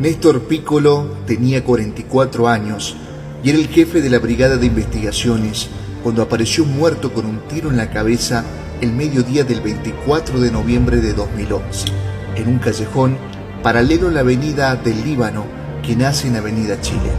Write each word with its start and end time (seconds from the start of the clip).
Néstor 0.00 0.44
Piccolo 0.44 1.18
tenía 1.26 1.62
44 1.62 2.48
años 2.48 2.96
y 3.44 3.50
era 3.50 3.58
el 3.58 3.68
jefe 3.68 4.00
de 4.00 4.08
la 4.08 4.18
Brigada 4.18 4.56
de 4.56 4.64
Investigaciones 4.64 5.68
cuando 6.02 6.22
apareció 6.22 6.64
muerto 6.64 7.12
con 7.12 7.26
un 7.26 7.40
tiro 7.48 7.68
en 7.68 7.76
la 7.76 7.90
cabeza 7.90 8.42
el 8.80 8.92
mediodía 8.92 9.44
del 9.44 9.60
24 9.60 10.40
de 10.40 10.50
noviembre 10.50 11.02
de 11.02 11.12
2011, 11.12 11.88
en 12.34 12.48
un 12.48 12.58
callejón 12.60 13.18
paralelo 13.62 14.08
a 14.08 14.12
la 14.12 14.20
avenida 14.20 14.74
del 14.74 15.04
Líbano 15.04 15.44
que 15.82 15.94
nace 15.94 16.28
en 16.28 16.36
Avenida 16.36 16.80
Chile. 16.80 17.10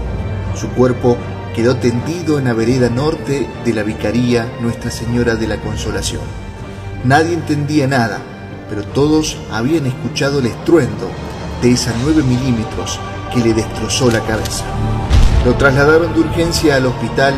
Su 0.55 0.67
cuerpo 0.69 1.17
quedó 1.55 1.75
tendido 1.75 2.39
en 2.39 2.45
la 2.45 2.53
vereda 2.53 2.89
norte 2.89 3.47
de 3.63 3.73
la 3.75 3.83
Vicaría 3.83 4.51
Nuestra 4.59 4.89
Señora 4.89 5.35
de 5.35 5.45
la 5.45 5.61
Consolación. 5.61 6.23
Nadie 7.03 7.35
entendía 7.35 7.85
nada, 7.85 8.17
pero 8.71 8.81
todos 8.81 9.37
habían 9.51 9.85
escuchado 9.85 10.39
el 10.39 10.47
estruendo 10.47 11.11
de 11.61 11.71
esa 11.71 11.93
9 12.01 12.23
milímetros 12.23 12.99
que 13.33 13.39
le 13.39 13.53
destrozó 13.53 14.09
la 14.09 14.21
cabeza. 14.21 14.65
Lo 15.45 15.55
trasladaron 15.55 16.13
de 16.13 16.19
urgencia 16.19 16.75
al 16.75 16.85
hospital, 16.85 17.33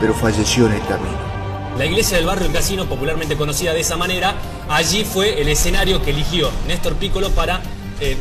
pero 0.00 0.14
falleció 0.14 0.66
en 0.66 0.72
el 0.74 0.86
camino. 0.86 1.26
La 1.78 1.84
iglesia 1.84 2.16
del 2.16 2.26
barrio 2.26 2.46
El 2.46 2.52
Casino, 2.52 2.86
popularmente 2.86 3.36
conocida 3.36 3.74
de 3.74 3.80
esa 3.80 3.96
manera, 3.96 4.34
allí 4.68 5.04
fue 5.04 5.40
el 5.42 5.48
escenario 5.48 6.02
que 6.02 6.10
eligió 6.10 6.50
Néstor 6.66 6.94
Piccolo 6.94 7.30
para 7.30 7.60
eh, 8.00 8.16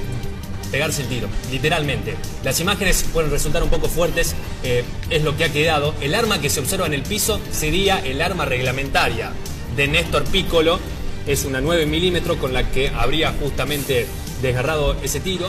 pegarse 0.71 1.03
el 1.03 1.07
tiro, 1.07 1.29
literalmente. 1.49 2.17
Las 2.43 2.59
imágenes 2.59 3.05
pueden 3.13 3.31
resultar 3.31 3.63
un 3.63 3.69
poco 3.69 3.87
fuertes, 3.87 4.35
eh, 4.63 4.83
es 5.09 5.23
lo 5.23 5.37
que 5.37 5.45
ha 5.45 5.53
quedado. 5.53 5.93
El 6.01 6.15
arma 6.15 6.41
que 6.41 6.49
se 6.49 6.59
observa 6.59 6.85
en 6.85 6.93
el 6.93 7.03
piso 7.03 7.39
sería 7.51 7.99
el 7.99 8.21
arma 8.21 8.43
reglamentaria 8.43 9.31
de 9.75 9.87
Néstor 9.87 10.25
Piccolo. 10.25 10.79
Es 11.25 11.45
una 11.45 11.61
9 11.61 11.85
milímetros 11.85 12.37
con 12.37 12.53
la 12.53 12.69
que 12.69 12.89
habría 12.89 13.33
justamente 13.41 14.05
desgarrado 14.41 14.95
ese 15.01 15.19
tiro. 15.19 15.47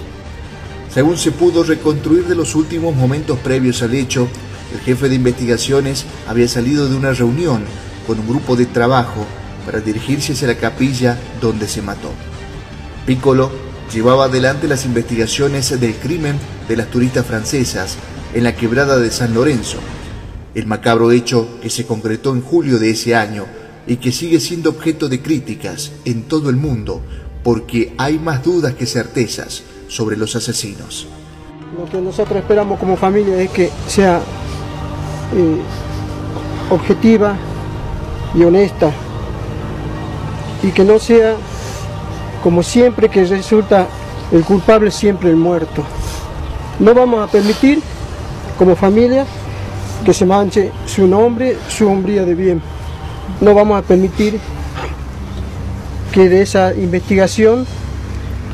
Según 0.92 1.18
se 1.18 1.32
pudo 1.32 1.62
reconstruir 1.62 2.24
de 2.26 2.34
los 2.34 2.54
últimos 2.54 2.94
momentos 2.94 3.38
previos 3.38 3.82
al 3.82 3.94
hecho, 3.94 4.28
el 4.72 4.80
jefe 4.80 5.08
de 5.08 5.16
investigaciones 5.16 6.04
había 6.26 6.48
salido 6.48 6.88
de 6.88 6.96
una 6.96 7.12
reunión 7.12 7.64
con 8.06 8.18
un 8.18 8.28
grupo 8.28 8.56
de 8.56 8.66
trabajo 8.66 9.26
para 9.64 9.80
dirigirse 9.80 10.32
hacia 10.32 10.48
la 10.48 10.56
capilla 10.56 11.18
donde 11.40 11.68
se 11.68 11.82
mató. 11.82 12.10
Piccolo 13.04 13.50
llevaba 13.92 14.24
adelante 14.24 14.68
las 14.68 14.84
investigaciones 14.84 15.78
del 15.80 15.94
crimen 15.94 16.38
de 16.68 16.76
las 16.76 16.88
turistas 16.88 17.26
francesas 17.26 17.96
en 18.34 18.44
la 18.44 18.56
quebrada 18.56 18.98
de 18.98 19.10
San 19.10 19.34
Lorenzo, 19.34 19.78
el 20.54 20.66
macabro 20.66 21.10
hecho 21.10 21.58
que 21.60 21.70
se 21.70 21.86
concretó 21.86 22.32
en 22.32 22.42
julio 22.42 22.78
de 22.78 22.90
ese 22.90 23.14
año 23.14 23.46
y 23.86 23.96
que 23.96 24.12
sigue 24.12 24.40
siendo 24.40 24.70
objeto 24.70 25.08
de 25.08 25.20
críticas 25.20 25.92
en 26.04 26.22
todo 26.22 26.50
el 26.50 26.56
mundo 26.56 27.02
porque 27.46 27.92
hay 27.96 28.18
más 28.18 28.42
dudas 28.42 28.74
que 28.74 28.86
certezas 28.86 29.62
sobre 29.86 30.16
los 30.16 30.34
asesinos. 30.34 31.06
Lo 31.78 31.88
que 31.88 32.00
nosotros 32.00 32.38
esperamos 32.38 32.76
como 32.76 32.96
familia 32.96 33.40
es 33.40 33.50
que 33.50 33.70
sea 33.86 34.16
eh, 35.32 35.60
objetiva 36.70 37.36
y 38.34 38.42
honesta 38.42 38.90
y 40.60 40.72
que 40.72 40.82
no 40.82 40.98
sea 40.98 41.36
como 42.42 42.64
siempre 42.64 43.08
que 43.08 43.24
resulta 43.24 43.86
el 44.32 44.42
culpable 44.42 44.90
siempre 44.90 45.30
el 45.30 45.36
muerto. 45.36 45.84
No 46.80 46.94
vamos 46.94 47.28
a 47.28 47.30
permitir 47.30 47.80
como 48.58 48.74
familia 48.74 49.24
que 50.04 50.12
se 50.12 50.26
manche 50.26 50.72
su 50.84 51.06
nombre, 51.06 51.56
su 51.68 51.86
hombría 51.86 52.24
de 52.24 52.34
bien. 52.34 52.60
No 53.40 53.54
vamos 53.54 53.78
a 53.78 53.82
permitir 53.82 54.40
que 56.16 56.30
de 56.30 56.40
esa 56.40 56.72
investigación 56.72 57.66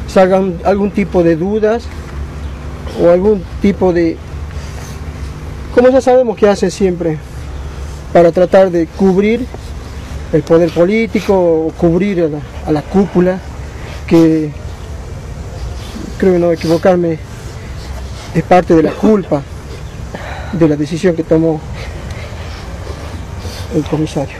salgan 0.08 0.58
algún 0.64 0.90
tipo 0.90 1.22
de 1.22 1.36
dudas 1.36 1.84
o 3.00 3.08
algún 3.08 3.40
tipo 3.60 3.92
de, 3.92 4.16
como 5.72 5.88
ya 5.90 6.00
sabemos 6.00 6.36
que 6.36 6.48
hace 6.48 6.72
siempre, 6.72 7.18
para 8.12 8.32
tratar 8.32 8.72
de 8.72 8.88
cubrir 8.88 9.46
el 10.32 10.42
poder 10.42 10.70
político 10.70 11.34
o 11.34 11.72
cubrir 11.78 12.28
a 12.66 12.72
la, 12.72 12.82
cúpula, 12.82 13.38
que 14.08 14.50
creo 16.18 16.40
no 16.40 16.50
equivocarme, 16.50 17.16
es 18.34 18.42
parte 18.42 18.74
de 18.74 18.82
la 18.82 18.90
culpa 18.90 19.40
de 20.52 20.66
la 20.66 20.74
decisión 20.74 21.14
que 21.14 21.22
tomó 21.22 21.60
el 23.72 23.84
comisario. 23.84 24.38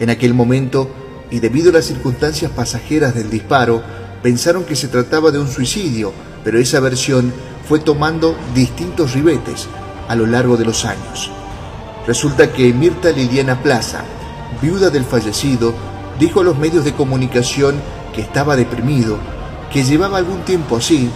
En 0.00 0.10
aquel 0.10 0.34
momento 0.34 0.90
y 1.30 1.40
debido 1.40 1.70
a 1.70 1.74
las 1.74 1.86
circunstancias 1.86 2.50
pasajeras 2.50 3.14
del 3.14 3.30
disparo, 3.30 3.82
pensaron 4.22 4.64
que 4.64 4.76
se 4.76 4.88
trataba 4.88 5.30
de 5.30 5.38
un 5.38 5.48
suicidio, 5.48 6.12
pero 6.44 6.58
esa 6.58 6.80
versión 6.80 7.32
fue 7.68 7.80
tomando 7.80 8.36
distintos 8.54 9.12
ribetes 9.12 9.68
a 10.08 10.14
lo 10.14 10.26
largo 10.26 10.56
de 10.56 10.64
los 10.64 10.84
años. 10.84 11.30
Resulta 12.06 12.52
que 12.52 12.72
Mirta 12.72 13.10
Liliana 13.10 13.62
Plaza, 13.62 14.02
viuda 14.62 14.88
del 14.88 15.04
fallecido, 15.04 15.74
dijo 16.18 16.40
a 16.40 16.44
los 16.44 16.58
medios 16.58 16.84
de 16.84 16.94
comunicación 16.94 17.76
que 18.14 18.22
estaba 18.22 18.56
deprimido, 18.56 19.18
que 19.72 19.84
llevaba 19.84 20.18
algún 20.18 20.40
tiempo 20.40 20.78
así. 20.78 21.10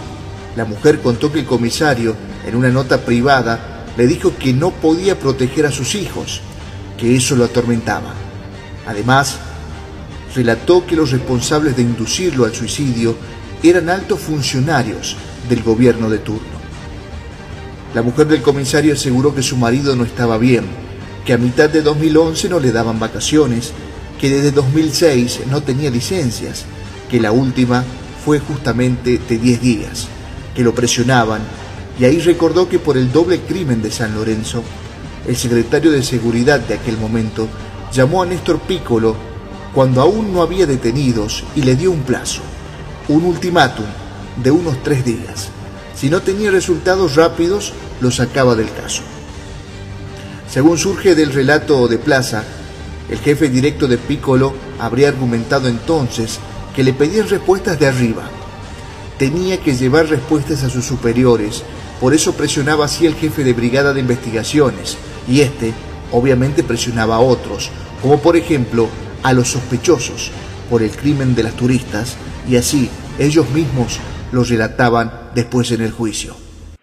La 0.55 0.65
mujer 0.65 1.01
contó 1.01 1.31
que 1.31 1.39
el 1.39 1.45
comisario, 1.45 2.15
en 2.45 2.55
una 2.55 2.69
nota 2.69 2.99
privada, 2.99 3.85
le 3.97 4.05
dijo 4.05 4.37
que 4.37 4.53
no 4.53 4.71
podía 4.71 5.19
proteger 5.19 5.65
a 5.65 5.71
sus 5.71 5.95
hijos, 5.95 6.41
que 6.97 7.15
eso 7.15 7.35
lo 7.35 7.45
atormentaba. 7.45 8.13
Además, 8.85 9.39
relató 10.35 10.85
que 10.85 10.95
los 10.95 11.11
responsables 11.11 11.75
de 11.75 11.83
inducirlo 11.83 12.45
al 12.45 12.53
suicidio 12.53 13.15
eran 13.61 13.89
altos 13.89 14.19
funcionarios 14.19 15.15
del 15.47 15.63
gobierno 15.63 16.09
de 16.09 16.19
turno. 16.19 16.63
La 17.93 18.01
mujer 18.01 18.27
del 18.27 18.41
comisario 18.41 18.93
aseguró 18.93 19.35
que 19.35 19.43
su 19.43 19.55
marido 19.55 19.95
no 19.95 20.03
estaba 20.03 20.37
bien, 20.37 20.65
que 21.25 21.33
a 21.33 21.37
mitad 21.37 21.69
de 21.69 21.81
2011 21.81 22.49
no 22.49 22.59
le 22.59 22.71
daban 22.71 22.99
vacaciones, 22.99 23.71
que 24.19 24.29
desde 24.29 24.51
2006 24.51 25.41
no 25.49 25.61
tenía 25.61 25.89
licencias, 25.89 26.65
que 27.09 27.19
la 27.19 27.31
última 27.31 27.83
fue 28.25 28.39
justamente 28.39 29.19
de 29.29 29.37
10 29.37 29.61
días, 29.61 30.07
que 30.55 30.63
lo 30.63 30.73
presionaban, 30.73 31.41
y 31.99 32.05
ahí 32.05 32.19
recordó 32.19 32.67
que 32.67 32.79
por 32.79 32.97
el 32.97 33.11
doble 33.11 33.41
crimen 33.41 33.81
de 33.81 33.91
San 33.91 34.15
Lorenzo, 34.15 34.63
el 35.27 35.35
secretario 35.35 35.91
de 35.91 36.01
Seguridad 36.03 36.59
de 36.59 36.73
aquel 36.73 36.97
momento 36.97 37.47
llamó 37.93 38.23
a 38.23 38.25
Néstor 38.25 38.59
Piccolo 38.61 39.15
cuando 39.73 40.01
aún 40.01 40.33
no 40.33 40.41
había 40.41 40.65
detenidos 40.65 41.43
y 41.55 41.63
le 41.63 41.75
dio 41.75 41.91
un 41.91 42.01
plazo, 42.01 42.41
un 43.07 43.25
ultimátum 43.25 43.85
de 44.41 44.51
unos 44.51 44.81
tres 44.83 45.03
días. 45.03 45.49
Si 45.95 46.09
no 46.09 46.21
tenía 46.21 46.51
resultados 46.51 47.15
rápidos, 47.15 47.73
lo 48.01 48.11
sacaba 48.11 48.55
del 48.55 48.71
caso. 48.71 49.01
Según 50.49 50.77
surge 50.77 51.15
del 51.15 51.33
relato 51.33 51.87
de 51.87 51.97
Plaza, 51.97 52.43
el 53.09 53.17
jefe 53.19 53.49
directo 53.49 53.87
de 53.87 53.97
Piccolo 53.97 54.53
habría 54.79 55.07
argumentado 55.07 55.67
entonces 55.67 56.39
que 56.75 56.83
le 56.83 56.93
pedían 56.93 57.27
respuestas 57.27 57.79
de 57.79 57.87
arriba. 57.87 58.23
Tenía 59.17 59.57
que 59.57 59.75
llevar 59.75 60.07
respuestas 60.07 60.63
a 60.63 60.69
sus 60.69 60.85
superiores, 60.85 61.63
por 61.99 62.13
eso 62.13 62.33
presionaba 62.33 62.85
así 62.85 63.05
el 63.05 63.15
jefe 63.15 63.43
de 63.43 63.53
brigada 63.53 63.93
de 63.93 64.01
investigaciones, 64.01 64.97
y 65.27 65.41
este 65.41 65.73
obviamente 66.11 66.63
presionaba 66.63 67.15
a 67.15 67.19
otros, 67.19 67.69
como 68.01 68.19
por 68.19 68.35
ejemplo 68.35 68.87
a 69.23 69.33
los 69.33 69.47
sospechosos 69.47 70.31
por 70.69 70.81
el 70.81 70.91
crimen 70.91 71.35
de 71.35 71.43
las 71.43 71.53
turistas 71.53 72.17
y 72.47 72.57
así 72.57 72.89
ellos 73.19 73.49
mismos 73.51 73.99
lo 74.31 74.43
relataban 74.43 75.11
después 75.35 75.71
en 75.71 75.81
el 75.81 75.91
juicio. 75.91 76.33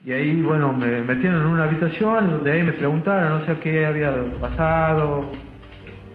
Y 0.05 0.13
ahí, 0.13 0.41
bueno, 0.41 0.73
me 0.73 1.03
metieron 1.03 1.43
en 1.43 1.47
una 1.49 1.65
habitación 1.65 2.31
donde 2.31 2.53
ahí 2.53 2.63
me 2.63 2.73
preguntaron, 2.73 3.41
no 3.41 3.47
sé 3.47 3.61
qué 3.61 3.85
había 3.85 4.15
pasado, 4.41 5.31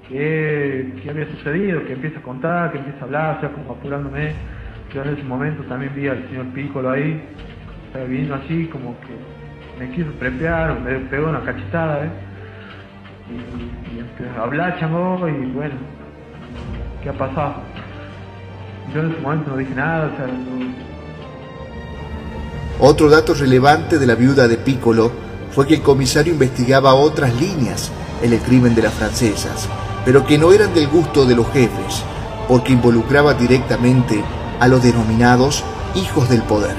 qué, 0.10 0.94
qué 1.04 1.10
había 1.10 1.28
sucedido, 1.28 1.86
que 1.86 1.94
empieza 1.94 2.20
a 2.20 2.24
contar, 2.24 2.72
que 2.72 2.80
empieza 2.80 3.02
a 3.02 3.04
hablar, 3.04 3.38
o 3.38 3.40
sea, 3.42 3.50
como 3.52 3.74
apurándome. 3.74 4.34
Yo 4.94 5.04
en 5.04 5.10
ese 5.10 5.24
momento 5.24 5.64
también 5.64 5.94
vi 5.96 6.08
al 6.08 6.28
señor 6.30 6.46
Piccolo 6.48 6.92
ahí, 6.92 7.22
vino 8.10 8.36
así 8.36 8.66
como 8.68 8.96
que 9.02 9.14
me 9.80 9.92
quiso 9.92 10.12
prepear, 10.14 10.80
me 10.80 11.00
pegó 11.10 11.30
una 11.30 11.42
cachetada, 11.42 12.06
¿eh? 12.06 12.10
Y, 13.30 13.96
y 13.96 14.00
empezó 14.00 14.40
a 14.40 14.44
hablar, 14.44 14.80
chamo, 14.80 15.28
y 15.28 15.52
bueno, 15.52 15.76
¿qué 17.06 17.12
ha 17.12 17.14
pasado? 17.14 17.54
Yo 18.92 19.02
en 19.02 19.22
momento 19.22 19.52
no 19.52 19.58
dije 19.58 19.76
nada, 19.76 20.12
Otro 22.80 23.10
dato 23.10 23.36
relevante 23.36 24.00
de 24.00 24.08
la 24.08 24.16
viuda 24.16 24.48
de 24.48 24.58
Piccolo 24.58 25.12
fue 25.52 25.68
que 25.68 25.76
el 25.76 25.82
comisario 25.84 26.34
investigaba 26.34 26.96
otras 26.96 27.40
líneas 27.40 27.92
en 28.24 28.34
el 28.34 28.40
crimen 28.40 28.74
de 28.74 28.82
las 28.82 28.94
francesas, 28.96 29.70
pero 30.04 30.26
que 30.26 30.40
no 30.40 30.52
eran 30.52 30.74
del 30.74 30.88
gusto 30.88 31.28
de 31.28 31.36
los 31.36 31.48
jefes, 31.52 32.04
porque 32.48 32.74
involucraba 32.74 33.36
directamente 33.36 34.24
a 34.60 34.68
los 34.68 34.82
denominados 34.82 35.64
hijos 35.94 36.28
del 36.28 36.42
poder. 36.42 36.76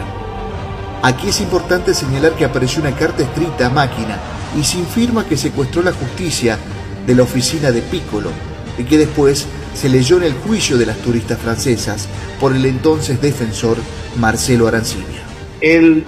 Aquí 1.02 1.28
es 1.28 1.40
importante 1.40 1.94
señalar 1.94 2.32
que 2.32 2.44
apareció 2.44 2.82
una 2.82 2.96
carta 2.96 3.22
escrita 3.22 3.68
a 3.68 3.70
máquina 3.70 4.18
y 4.58 4.64
sin 4.64 4.86
firma 4.86 5.24
que 5.24 5.36
secuestró 5.36 5.82
la 5.82 5.92
justicia 5.92 6.58
de 7.06 7.14
la 7.14 7.22
oficina 7.22 7.70
de 7.70 7.82
Piccolo 7.82 8.30
y 8.76 8.82
que 8.84 8.98
después 8.98 9.46
se 9.76 9.88
leyó 9.90 10.16
en 10.16 10.24
el 10.24 10.32
juicio 10.32 10.78
de 10.78 10.86
las 10.86 10.96
turistas 10.98 11.38
francesas 11.38 12.08
por 12.40 12.54
el 12.56 12.64
entonces 12.64 13.20
defensor 13.20 13.76
Marcelo 14.16 14.66
Arancibia. 14.66 15.22
Él 15.60 16.04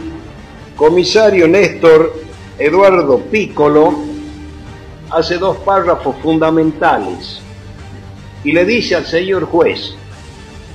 comisario 0.75 1.47
Néstor 1.47 2.15
Eduardo 2.59 3.19
Piccolo 3.31 3.99
hace 5.11 5.37
dos 5.37 5.59
párrafos 5.59 6.17
fundamentales 6.23 7.41
y 8.43 8.53
le 8.53 8.65
dice 8.65 8.95
al 8.95 9.07
señor 9.07 9.45
juez, 9.45 9.95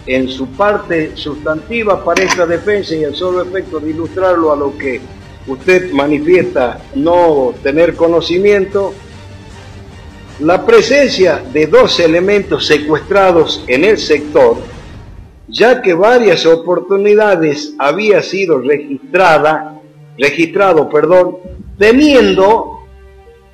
en 0.05 0.29
su 0.29 0.47
parte 0.47 1.15
sustantiva 1.15 2.03
para 2.03 2.23
esta 2.23 2.45
defensa 2.45 2.95
y 2.95 3.03
el 3.03 3.15
solo 3.15 3.41
efecto 3.41 3.79
de 3.79 3.91
ilustrarlo 3.91 4.51
a 4.51 4.55
lo 4.55 4.77
que 4.77 5.01
usted 5.47 5.91
manifiesta 5.93 6.81
no 6.95 7.53
tener 7.63 7.95
conocimiento, 7.95 8.93
la 10.43 10.65
presencia 10.65 11.41
de 11.53 11.67
dos 11.67 12.01
elementos 12.01 12.67
secuestrados 12.67 13.63
en 13.67 13.85
el 13.85 13.97
sector, 13.97 14.57
ya 15.47 15.81
que 15.81 15.93
varias 15.93 16.45
oportunidades 16.45 17.73
había 17.79 18.21
sido 18.21 18.59
registrada, 18.59 19.79
registrado, 20.17 20.89
perdón, 20.89 21.37
temiendo, 21.77 22.81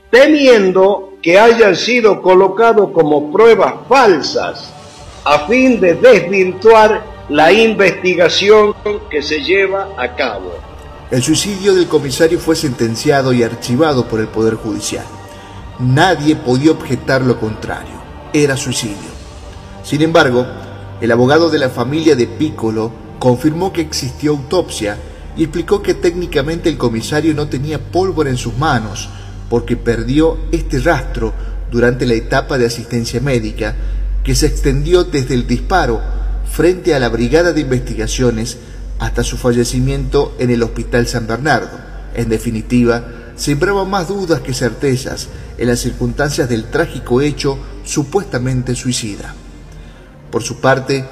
temiendo 0.09 1.13
que 1.21 1.37
hayan 1.37 1.75
sido 1.75 2.23
colocados 2.23 2.89
como 2.89 3.31
pruebas 3.31 3.75
falsas 3.87 4.73
a 5.25 5.45
fin 5.47 5.79
de 5.79 5.93
desvirtuar 5.93 7.03
la 7.29 7.51
investigación 7.51 8.73
que 9.11 9.21
se 9.21 9.43
lleva 9.43 9.89
a 9.95 10.15
cabo. 10.15 10.53
El 11.11 11.21
suicidio 11.21 11.75
del 11.75 11.87
comisario 11.87 12.39
fue 12.39 12.55
sentenciado 12.55 13.31
y 13.31 13.43
archivado 13.43 14.07
por 14.07 14.19
el 14.19 14.27
Poder 14.27 14.55
Judicial. 14.55 15.18
Nadie 15.79 16.35
podía 16.35 16.71
objetar 16.71 17.21
lo 17.21 17.39
contrario. 17.39 17.93
Era 18.33 18.57
suicidio. 18.57 18.97
Sin 19.81 20.01
embargo, 20.01 20.45
el 20.99 21.09
abogado 21.09 21.49
de 21.49 21.57
la 21.57 21.69
familia 21.69 22.17
de 22.17 22.27
Piccolo 22.27 22.91
confirmó 23.17 23.71
que 23.71 23.79
existió 23.79 24.31
autopsia 24.31 24.97
y 25.37 25.43
explicó 25.43 25.81
que 25.81 25.93
técnicamente 25.93 26.67
el 26.67 26.77
comisario 26.77 27.33
no 27.33 27.47
tenía 27.47 27.79
pólvora 27.79 28.29
en 28.29 28.35
sus 28.35 28.57
manos 28.57 29.07
porque 29.49 29.77
perdió 29.77 30.37
este 30.51 30.79
rastro 30.79 31.33
durante 31.71 32.05
la 32.05 32.15
etapa 32.15 32.57
de 32.57 32.65
asistencia 32.65 33.21
médica 33.21 33.73
que 34.23 34.35
se 34.35 34.47
extendió 34.47 35.05
desde 35.05 35.33
el 35.33 35.47
disparo 35.47 36.01
frente 36.51 36.93
a 36.93 36.99
la 36.99 37.07
Brigada 37.07 37.53
de 37.53 37.61
Investigaciones 37.61 38.57
hasta 38.99 39.23
su 39.23 39.37
fallecimiento 39.37 40.35
en 40.39 40.49
el 40.49 40.61
Hospital 40.61 41.07
San 41.07 41.25
Bernardo. 41.25 41.79
En 42.15 42.27
definitiva, 42.27 43.05
sembraba 43.37 43.85
más 43.85 44.09
dudas 44.09 44.41
que 44.41 44.53
certezas 44.53 45.29
en 45.59 45.67
las 45.67 45.79
circunstancias 45.79 46.47
del 46.47 46.65
trágico 46.71 47.21
hecho 47.21 47.57
supuestamente 47.83 48.75
suicida. 48.75 49.35
Por 50.31 50.41
su 50.41 50.59
parte, 50.61 51.05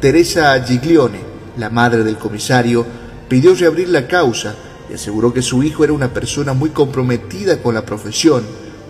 Teresa 0.00 0.58
Giglione, 0.64 1.20
la 1.58 1.68
madre 1.68 2.02
del 2.02 2.16
comisario, 2.16 2.86
pidió 3.28 3.54
reabrir 3.54 3.90
la 3.90 4.08
causa 4.08 4.54
y 4.90 4.94
aseguró 4.94 5.34
que 5.34 5.42
su 5.42 5.62
hijo 5.62 5.84
era 5.84 5.92
una 5.92 6.14
persona 6.14 6.54
muy 6.54 6.70
comprometida 6.70 7.62
con 7.62 7.74
la 7.74 7.84
profesión, 7.84 8.42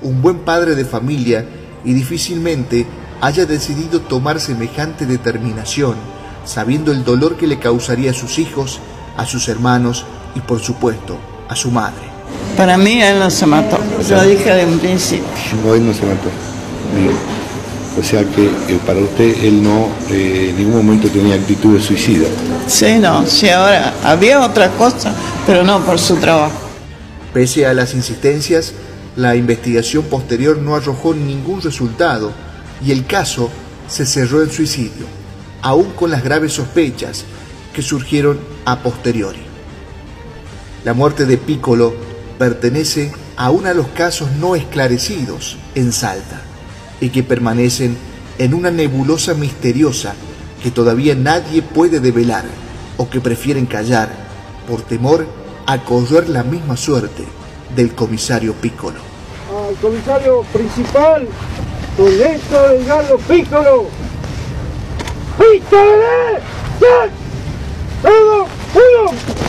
un 0.03 0.23
buen 0.23 0.41
padre 0.41 0.77
de 0.77 0.85
familia 0.85 1.45
y 1.85 1.93
difícilmente 1.93 2.87
haya 3.21 3.47
decidido 3.47 4.01
tomar 4.03 4.39
semejante 4.39 5.07
determinación, 5.07 5.97
sabiendo 6.45 6.93
el 6.93 7.05
dolor 7.05 7.37
que 7.37 7.49
le 7.49 7.59
causaría 7.59 8.13
a 8.13 8.15
sus 8.15 8.39
hijos, 8.39 8.79
a 9.17 9.27
sus 9.27 9.49
hermanos 9.49 10.07
y 10.37 10.41
por 10.41 10.61
supuesto 10.61 11.19
a 11.49 11.57
su 11.57 11.71
madre. 11.71 12.10
Para 12.57 12.77
mí 12.77 13.01
él 13.01 13.19
no 13.19 13.31
se 13.31 13.47
mató, 13.47 13.79
lo 14.11 14.23
dije 14.23 14.53
de 14.53 14.67
un 14.67 14.79
principio. 14.79 15.27
No, 15.65 15.75
él 15.75 15.87
no 15.87 15.95
se 15.95 16.03
mató. 16.03 16.29
O 17.99 18.03
sea 18.03 18.25
que 18.25 18.47
eh, 18.47 18.79
para 18.87 19.01
usted 19.01 19.45
él 19.45 19.63
no 19.63 19.89
eh, 20.11 20.49
en 20.51 20.57
ningún 20.57 20.77
momento 20.77 21.09
tenía 21.09 21.35
actitud 21.35 21.77
de 21.77 21.83
suicida. 21.83 22.29
Sí, 22.67 22.99
no, 22.99 23.27
sí, 23.27 23.49
ahora 23.49 23.95
había 24.05 24.41
otra 24.41 24.71
cosa, 24.71 25.13
pero 25.47 25.65
no 25.65 25.81
por 25.81 25.99
su 25.99 26.17
trabajo. 26.17 26.59
Pese 27.35 27.67
a 27.67 27.75
las 27.75 27.95
insistencias, 27.95 28.73
la 29.17 29.37
investigación 29.37 30.05
posterior 30.05 30.59
no 30.59 30.77
arrojó 30.77 31.15
ningún 31.15 31.61
resultado 31.61 32.33
y 32.85 32.93
el 32.93 33.07
caso 33.07 33.51
se 33.89 34.07
cerró 34.07 34.43
en 34.43 34.51
suicidio, 34.51 35.07
aún 35.63 35.91
con 35.93 36.11
las 36.11 36.23
graves 36.23 36.53
sospechas 36.53 37.25
que 37.75 37.83
surgieron 37.83 38.39
a 38.65 38.79
posteriori. 38.79 39.41
La 40.85 40.95
muerte 40.95 41.27
de 41.27 41.37
Piccolo 41.37 41.95
pertenece 42.41 43.13
a 43.37 43.51
uno 43.51 43.69
de 43.69 43.75
los 43.75 43.89
casos 43.89 44.31
no 44.41 44.57
esclarecidos 44.57 45.59
en 45.75 45.93
Salta 45.93 46.41
y 46.99 47.11
que 47.11 47.23
permanecen 47.23 47.99
en 48.39 48.55
una 48.55 48.71
nebulosa 48.71 49.35
misteriosa 49.35 50.15
que 50.63 50.71
todavía 50.71 51.15
nadie 51.15 51.61
puede 51.61 52.01
develar 52.01 52.47
o 52.97 53.11
que 53.11 53.21
prefieren 53.21 53.67
callar 53.67 54.09
por 54.67 54.81
temor 54.81 55.27
a 55.67 55.85
correr 55.85 56.31
la 56.31 56.43
misma 56.43 56.79
suerte 56.79 57.25
del 57.77 57.95
comisario 57.95 58.55
Piccolo. 58.55 59.01
Al 59.69 59.75
comisario 59.75 60.43
principal 60.51 61.29
Don 61.99 62.19
Néstor 62.19 62.73
Edgardo 62.73 63.19
Piccolo. 63.19 63.85
¡Ya! 66.81 67.11
¡Todo! 68.03 68.47
¡Uno! 68.75 69.40